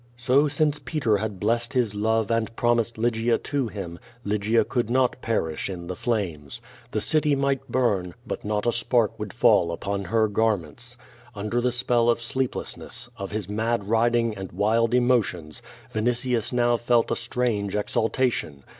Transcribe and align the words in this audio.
So 0.17 0.47
since 0.47 0.79
Peter 0.79 1.17
had 1.17 1.39
blessed 1.39 1.73
his 1.73 1.93
love 1.93 2.31
and 2.31 2.55
promised 2.55 2.97
Lygia 2.97 3.37
to 3.37 3.67
him, 3.67 3.99
Lygia 4.23 4.63
could 4.63 4.89
not 4.89 5.21
perish 5.21 5.69
in 5.69 5.85
the 5.85 5.95
flames. 5.95 6.59
The 6.89 6.99
city 6.99 7.35
might 7.35 7.71
burn, 7.71 8.15
but 8.25 8.43
not 8.43 8.65
a 8.65 8.71
spark 8.71 9.19
would 9.19 9.31
fall 9.31 9.71
upon 9.71 10.05
her 10.05 10.27
garments. 10.27 10.97
Under 11.35 11.61
the 11.61 11.71
spell 11.71 12.09
of 12.09 12.19
sleeplessness, 12.19 13.11
of 13.15 13.29
his 13.29 13.47
mad 13.47 13.89
riding, 13.89 14.35
and 14.35 14.51
wild 14.51 14.95
emotions, 14.95 15.61
\initius 15.93 16.51
now 16.51 16.77
felt 16.77 17.11
a 17.11 17.15
strange 17.15 17.75
exaltation. 17.75 18.63